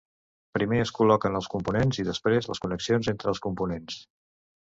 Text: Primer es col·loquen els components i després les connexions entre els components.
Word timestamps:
Primer 0.57 0.79
es 0.83 0.91
col·loquen 0.99 1.35
els 1.39 1.49
components 1.55 2.01
i 2.03 2.07
després 2.09 2.49
les 2.53 2.63
connexions 2.65 3.11
entre 3.13 3.33
els 3.35 3.43
components. 3.49 4.01